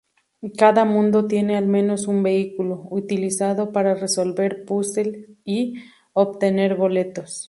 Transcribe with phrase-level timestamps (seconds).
[0.57, 5.75] Cada mundo tiene al menos un vehículo, utilizado para resolver puzzles y
[6.13, 7.39] obtener boletos.